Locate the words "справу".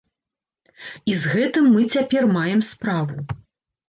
2.71-3.15